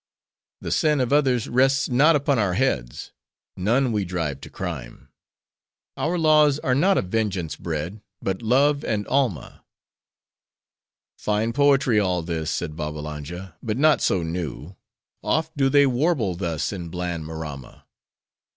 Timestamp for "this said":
12.23-12.75